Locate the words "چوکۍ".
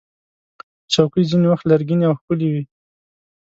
0.93-1.23